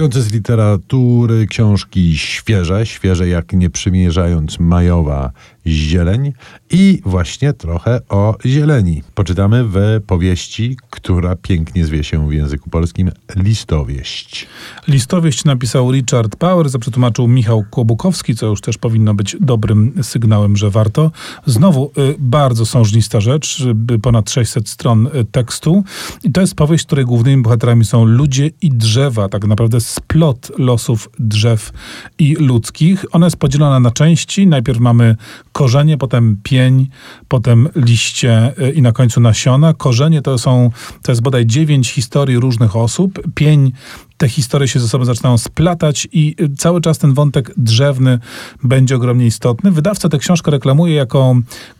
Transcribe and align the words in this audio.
Piące 0.00 0.22
z 0.22 0.32
literatury, 0.32 1.46
książki 1.46 2.18
świeże, 2.18 2.86
świeże 2.86 3.28
jak 3.28 3.52
nie 3.52 3.70
przymierzając 3.70 4.60
majowa 4.60 5.32
zieleń 5.66 6.32
i 6.70 7.02
właśnie 7.04 7.52
trochę 7.52 8.00
o 8.08 8.36
zieleni. 8.46 9.02
Poczytamy 9.14 9.64
w 9.64 9.76
powieści, 10.06 10.76
która 10.90 11.36
pięknie 11.36 11.84
zwie 11.84 12.04
się 12.04 12.28
w 12.28 12.32
języku 12.32 12.70
polskim 12.70 13.10
Listowieść. 13.36 14.46
Listowieść 14.88 15.44
napisał 15.44 15.92
Richard 15.92 16.36
Powers, 16.36 16.74
a 16.74 17.22
Michał 17.28 17.64
Kłobukowski, 17.70 18.34
co 18.34 18.46
już 18.46 18.60
też 18.60 18.78
powinno 18.78 19.14
być 19.14 19.36
dobrym 19.40 19.92
sygnałem, 20.02 20.56
że 20.56 20.70
warto. 20.70 21.10
Znowu 21.46 21.92
y, 21.98 22.14
bardzo 22.18 22.66
sążnista 22.66 23.20
rzecz, 23.20 23.66
y, 23.94 23.98
ponad 23.98 24.30
600 24.30 24.68
stron 24.68 25.06
y, 25.06 25.24
tekstu 25.24 25.84
i 26.22 26.32
to 26.32 26.40
jest 26.40 26.54
powieść, 26.54 26.86
której 26.86 27.04
głównymi 27.04 27.42
bohaterami 27.42 27.84
są 27.84 28.04
ludzie 28.04 28.50
i 28.62 28.70
drzewa, 28.70 29.28
tak 29.28 29.46
naprawdę 29.46 29.80
splot 29.90 30.52
losów 30.58 31.08
drzew 31.18 31.72
i 32.18 32.34
ludzkich. 32.34 33.04
Ona 33.12 33.26
jest 33.26 33.36
podzielona 33.36 33.80
na 33.80 33.90
części. 33.90 34.46
Najpierw 34.46 34.78
mamy 34.78 35.16
korzenie, 35.52 35.98
potem 35.98 36.36
pień, 36.42 36.88
potem 37.28 37.68
liście 37.76 38.52
y, 38.62 38.70
i 38.70 38.82
na 38.82 38.92
końcu 38.92 39.20
nasiona. 39.20 39.74
Korzenie 39.74 40.22
to 40.22 40.38
są, 40.38 40.70
to 41.02 41.12
jest 41.12 41.22
bodaj 41.22 41.46
dziewięć 41.46 41.90
historii 41.90 42.38
różnych 42.38 42.76
osób. 42.76 43.20
Pień 43.34 43.72
te 44.20 44.28
historie 44.28 44.68
się 44.68 44.80
ze 44.80 44.88
sobą 44.88 45.04
zaczynają 45.04 45.38
splatać 45.38 46.08
i 46.12 46.36
y, 46.40 46.56
cały 46.56 46.80
czas 46.80 46.98
ten 46.98 47.14
wątek 47.14 47.52
drzewny 47.56 48.18
będzie 48.64 48.96
ogromnie 48.96 49.26
istotny. 49.26 49.70
Wydawca 49.70 50.08
tę 50.08 50.18
książkę 50.18 50.50
reklamuje 50.50 50.94
jako 50.94 51.36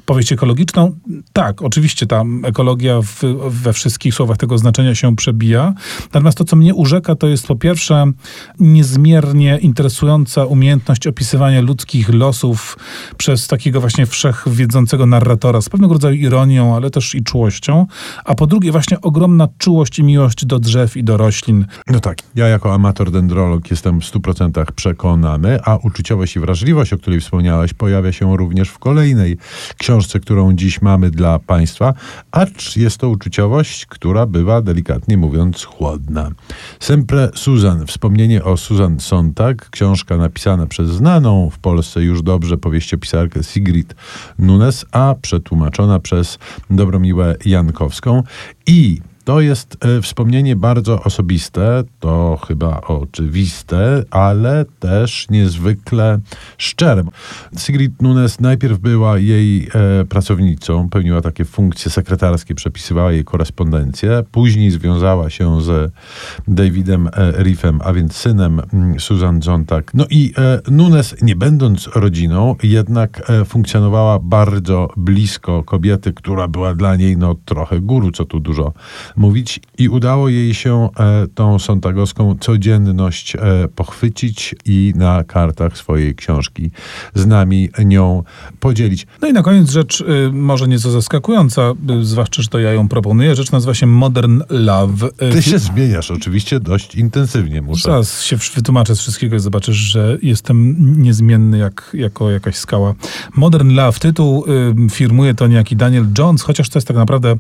powieść 0.07 0.33
ekologiczną. 0.33 0.97
Tak, 1.33 1.63
oczywiście 1.63 2.07
ta 2.07 2.23
ekologia 2.45 3.01
w, 3.03 3.23
we 3.49 3.73
wszystkich 3.73 4.15
słowach 4.15 4.37
tego 4.37 4.59
znaczenia 4.59 4.95
się 4.95 5.17
przebija. 5.17 5.75
Natomiast 6.03 6.39
to, 6.39 6.45
co 6.45 6.57
mnie 6.57 6.75
urzeka, 6.75 7.15
to 7.15 7.27
jest 7.27 7.47
po 7.47 7.57
pierwsze 7.57 8.13
niezmiernie 8.61 9.59
interesująca 9.59 10.45
umiejętność 10.45 11.07
opisywania 11.07 11.61
ludzkich 11.61 12.09
losów 12.09 12.79
przez 13.17 13.47
takiego 13.47 13.81
właśnie 13.81 14.07
wszechwiedzącego 14.07 15.07
narratora 15.07 15.61
z 15.61 15.69
pewnego 15.69 15.93
rodzaju 15.93 16.17
ironią, 16.17 16.77
ale 16.77 16.91
też 16.91 17.15
i 17.15 17.23
czułością. 17.23 17.87
A 18.25 18.35
po 18.35 18.47
drugie 18.47 18.73
właśnie 18.73 19.01
ogromna 19.01 19.49
czułość 19.59 19.99
i 19.99 20.03
miłość 20.03 20.47
do 20.47 20.59
drzew 20.59 20.97
i 20.97 21.05
do 21.05 21.17
roślin. 21.17 21.67
No 21.87 22.01
tak, 22.01 22.30
ja 22.35 22.49
jako 22.49 22.75
amator 22.75 23.11
dendrolog 23.11 23.71
jestem 23.71 24.01
w 24.01 24.05
100% 24.05 24.73
przekonany, 24.73 25.59
a 25.65 25.77
uczuciowość 25.77 26.37
i 26.37 26.41
wrażliwość, 26.41 26.93
o 26.93 26.99
której 26.99 27.21
wspomniałaś, 27.21 27.75
pojawia 27.75 28.13
się 28.13 28.37
również 28.37 28.69
w 28.69 28.79
kolejnej 28.79 29.39
książce, 29.79 30.21
którą 30.21 30.53
dziś 30.53 30.83
mamy 30.83 31.11
dla 31.11 31.39
Państwa, 31.39 31.95
acz 32.31 32.77
jest 32.77 32.99
to 32.99 33.09
uczuciowość, 33.09 33.87
która 33.87 34.27
bywa 34.27 34.63
delikatnie 34.63 35.17
mówiąc 35.17 35.65
chłodna. 35.65 36.31
Sempre 36.81 37.31
Susan, 37.35 37.87
wspomnienie 37.87 38.45
o 38.45 38.57
Susan 38.57 39.01
Sontag, 39.01 39.71
książka 39.71 40.17
napisana 40.17 40.67
przez 40.67 40.89
znaną 40.89 41.51
w 41.51 41.59
Polsce 41.59 42.03
już 42.03 42.23
dobrze 42.23 42.59
powieściopisarkę 42.59 43.43
Sigrid 43.43 43.95
Nunes, 44.39 44.87
a 44.93 45.15
przetłumaczona 45.23 45.99
przez 45.99 46.39
Dobromiłę 46.71 47.37
Jankowską. 47.45 48.23
I 48.67 49.01
to 49.31 49.41
jest 49.41 49.77
e, 49.85 50.03
wspomnienie 50.03 50.57
bardzo 50.57 51.03
osobiste, 51.03 51.83
to 52.01 52.39
chyba 52.47 52.81
oczywiste, 52.81 54.05
ale 54.11 54.65
też 54.81 55.27
niezwykle 55.29 56.19
szczere. 56.59 57.05
Sigrid 57.59 58.03
Nunes 58.03 58.41
najpierw 58.41 58.79
była 58.79 59.19
jej 59.19 59.69
e, 60.01 60.05
pracownicą, 60.05 60.89
pełniła 60.89 61.21
takie 61.21 61.45
funkcje 61.45 61.91
sekretarskie, 61.91 62.55
przepisywała 62.55 63.13
jej 63.13 63.25
korespondencję. 63.25 64.23
Później 64.33 64.71
związała 64.71 65.31
się 65.31 65.63
z 65.63 65.93
Davidem 66.49 67.07
e, 67.13 67.43
Riffem, 67.43 67.81
a 67.85 67.93
więc 67.93 68.17
synem 68.17 68.61
mm, 68.73 69.01
Susan 69.01 69.43
Zontak. 69.43 69.95
No 69.95 70.05
i 70.11 70.33
e, 70.39 70.71
Nunes, 70.71 71.23
nie 71.23 71.37
będąc 71.37 71.87
rodziną, 71.95 72.57
jednak 72.63 73.31
e, 73.31 73.45
funkcjonowała 73.45 74.19
bardzo 74.19 74.89
blisko 74.97 75.63
kobiety, 75.63 76.13
która 76.13 76.49
była 76.49 76.75
dla 76.75 76.97
niej 76.97 77.17
no 77.17 77.37
trochę 77.45 77.81
guru, 77.81 78.13
co 78.13 78.25
tu 78.25 78.41
dużo 78.41 78.73
mówić 79.21 79.61
i 79.79 79.89
udało 79.89 80.29
jej 80.29 80.55
się 80.55 80.89
e, 80.99 81.27
tą 81.35 81.59
sontagowską 81.59 82.37
codzienność 82.41 83.37
e, 83.37 83.39
pochwycić 83.69 84.55
i 84.65 84.93
na 84.97 85.25
kartach 85.25 85.77
swojej 85.77 86.15
książki 86.15 86.71
z 87.15 87.27
nami 87.27 87.69
nią 87.85 88.23
podzielić. 88.61 89.07
No 89.23 89.29
i 89.29 89.33
na 89.33 89.43
koniec 89.43 89.71
rzecz 89.71 90.01
y, 90.01 90.31
może 90.33 90.69
nieco 90.69 90.91
zaskakująca, 90.91 91.73
y, 92.01 92.05
zwłaszcza, 92.05 92.43
że 92.43 92.49
to 92.49 92.59
ja 92.59 92.73
ją 92.73 92.89
proponuję. 92.89 93.35
Rzecz 93.37 93.53
nazywa 93.53 93.75
się 93.75 93.87
Modern 93.87 94.43
Love. 94.51 95.07
Y, 95.07 95.33
Ty 95.33 95.43
się 95.43 95.59
zmieniasz 95.59 96.11
oczywiście 96.11 96.61
dość 96.61 96.95
intensywnie, 96.95 97.63
muszę. 97.63 97.83
Zaraz 97.83 98.23
się 98.23 98.37
wytłumaczę 98.55 98.97
z 98.97 99.01
wszystkiego 99.01 99.37
i 99.37 99.41
zobaczysz, 99.41 99.77
że 99.77 100.19
jestem 100.23 100.77
niezmienny 101.03 101.59
jak, 101.59 101.91
jako 101.95 102.31
jakaś 102.31 102.57
skała. 102.57 102.95
Modern 103.37 103.75
Love, 103.75 103.99
tytuł 103.99 104.45
firmuje 104.91 105.35
to 105.35 105.47
niejaki 105.47 105.77
Daniel 105.77 106.07
Jones, 106.19 106.43
chociaż 106.43 106.69
to 106.69 106.79
jest 106.79 106.89
tak 106.89 106.97
naprawdę 106.97 107.35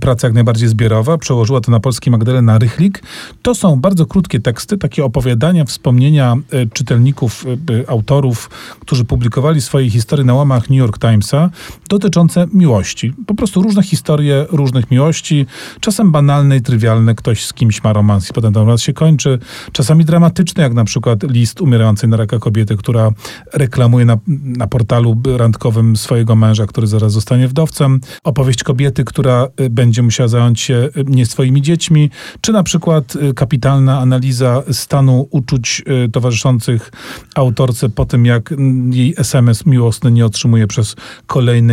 praca 0.00 0.26
jak 0.26 0.34
najbardziej 0.34 0.68
zbiorowa 0.68 0.85
przełożyła 1.18 1.60
to 1.60 1.70
na 1.70 1.80
polski 1.80 2.10
Magdalena 2.10 2.58
Rychlik. 2.58 3.02
To 3.42 3.54
są 3.54 3.80
bardzo 3.80 4.06
krótkie 4.06 4.40
teksty, 4.40 4.78
takie 4.78 5.04
opowiadania, 5.04 5.64
wspomnienia 5.64 6.36
e, 6.50 6.66
czytelników, 6.66 7.44
e, 7.46 7.90
autorów, 7.90 8.50
którzy 8.80 9.04
publikowali 9.04 9.60
swoje 9.60 9.90
historie 9.90 10.24
na 10.24 10.34
łamach 10.34 10.70
New 10.70 10.78
York 10.78 10.98
Timesa 10.98 11.50
dotyczące 11.88 12.46
miłości. 12.52 13.12
Po 13.26 13.34
prostu 13.34 13.62
różne 13.62 13.82
historie 13.82 14.46
różnych 14.50 14.90
miłości, 14.90 15.46
czasem 15.80 16.12
banalne 16.12 16.56
i 16.56 16.62
trywialne, 16.62 17.14
ktoś 17.14 17.44
z 17.44 17.52
kimś 17.52 17.84
ma 17.84 17.92
romans 17.92 18.30
i 18.30 18.32
potem 18.32 18.52
ten 18.52 18.62
romans 18.62 18.82
się 18.82 18.92
kończy, 18.92 19.38
czasami 19.72 20.04
dramatyczny, 20.04 20.62
jak 20.62 20.74
na 20.74 20.84
przykład 20.84 21.22
list 21.22 21.60
umierającej 21.60 22.08
na 22.08 22.16
raka 22.16 22.38
kobiety, 22.38 22.76
która 22.76 23.10
reklamuje 23.52 24.04
na, 24.04 24.18
na 24.42 24.66
portalu 24.66 25.20
randkowym 25.36 25.96
swojego 25.96 26.36
męża, 26.36 26.66
który 26.66 26.86
zaraz 26.86 27.12
zostanie 27.12 27.48
wdowcem, 27.48 28.00
opowieść 28.24 28.62
kobiety, 28.62 29.04
która 29.04 29.48
e, 29.56 29.70
będzie 29.70 30.02
musiała 30.02 30.28
zająć 30.28 30.60
się 30.60 30.88
nie 31.06 31.26
swoimi 31.26 31.62
dziećmi, 31.62 32.10
czy 32.40 32.52
na 32.52 32.62
przykład 32.62 33.16
y, 33.16 33.34
kapitalna 33.34 34.00
analiza 34.00 34.62
stanu 34.72 35.28
uczuć 35.30 35.82
y, 36.06 36.10
towarzyszących 36.10 36.92
autorce 37.34 37.88
po 37.88 38.04
tym, 38.04 38.26
jak 38.26 38.54
jej 38.90 39.14
SMS 39.16 39.66
miłosny 39.66 40.10
nie 40.10 40.26
otrzymuje 40.26 40.66
przez 40.66 40.96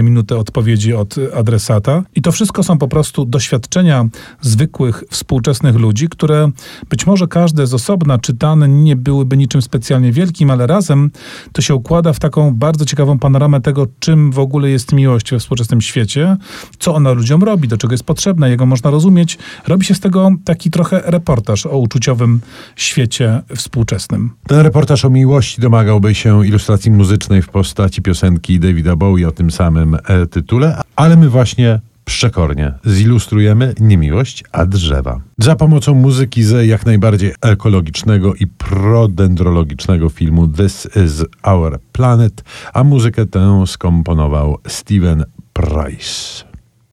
minuty 0.03 0.37
odpowiedzi 0.37 0.93
od 0.93 1.15
adresata. 1.35 2.03
I 2.15 2.21
to 2.21 2.31
wszystko 2.31 2.63
są 2.63 2.77
po 2.77 2.87
prostu 2.87 3.25
doświadczenia 3.25 4.05
zwykłych, 4.41 5.03
współczesnych 5.09 5.75
ludzi, 5.75 6.07
które 6.09 6.51
być 6.89 7.07
może 7.07 7.27
każde 7.27 7.67
z 7.67 7.73
osobna 7.73 8.17
czytane 8.17 8.67
nie 8.67 8.95
byłyby 8.95 9.37
niczym 9.37 9.61
specjalnie 9.61 10.11
wielkim, 10.11 10.51
ale 10.51 10.67
razem 10.67 11.11
to 11.51 11.61
się 11.61 11.75
układa 11.75 12.13
w 12.13 12.19
taką 12.19 12.55
bardzo 12.55 12.85
ciekawą 12.85 13.19
panoramę 13.19 13.61
tego, 13.61 13.87
czym 13.99 14.31
w 14.31 14.39
ogóle 14.39 14.69
jest 14.69 14.93
miłość 14.93 15.31
we 15.31 15.39
współczesnym 15.39 15.81
świecie, 15.81 16.37
co 16.79 16.95
ona 16.95 17.11
ludziom 17.11 17.43
robi, 17.43 17.67
do 17.67 17.77
czego 17.77 17.93
jest 17.93 18.03
potrzebna, 18.03 18.47
jego 18.47 18.65
można 18.65 18.89
rozumieć. 18.89 19.37
Robi 19.67 19.85
się 19.85 19.95
z 19.95 19.99
tego 19.99 20.31
taki 20.45 20.71
trochę 20.71 21.01
reportaż 21.05 21.65
o 21.65 21.77
uczuciowym 21.77 22.41
świecie 22.75 23.41
współczesnym. 23.55 24.29
Ten 24.47 24.59
reportaż 24.59 25.05
o 25.05 25.09
miłości 25.09 25.61
domagałby 25.61 26.15
się 26.15 26.45
ilustracji 26.47 26.91
muzycznej 26.91 27.41
w 27.41 27.49
postaci 27.49 28.01
piosenki 28.01 28.59
Davida 28.59 28.95
Bowie 28.95 29.27
o 29.27 29.31
tym 29.31 29.51
samym 29.51 29.92
e, 29.95 30.25
tytule, 30.25 30.81
ale 30.95 31.17
my 31.17 31.29
właśnie 31.29 31.79
przekornie 32.05 32.73
zilustrujemy 32.85 33.73
nie 33.79 33.97
miłość, 33.97 34.43
a 34.51 34.65
drzewa. 34.65 35.19
Za 35.37 35.55
pomocą 35.55 35.93
muzyki 35.93 36.43
z 36.43 36.67
jak 36.67 36.85
najbardziej 36.85 37.33
ekologicznego 37.41 38.33
i 38.35 38.47
prodendrologicznego 38.47 40.09
filmu 40.09 40.47
This 40.47 40.87
is 41.05 41.25
Our 41.43 41.79
Planet, 41.91 42.43
a 42.73 42.83
muzykę 42.83 43.25
tę 43.25 43.63
skomponował 43.67 44.57
Steven 44.67 45.23
Price. 45.53 46.52